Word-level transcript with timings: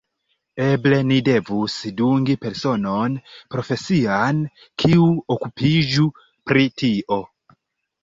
Eble 0.67 0.97
ni 1.09 1.17
devus 1.27 1.75
dungi 1.99 2.37
personon 2.47 3.19
profesian 3.57 4.43
kiu 4.85 5.09
okupiĝu 5.39 6.11
pri 6.53 6.69
tio. 6.83 7.25